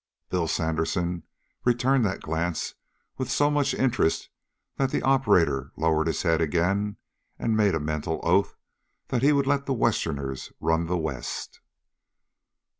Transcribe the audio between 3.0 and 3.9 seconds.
with so much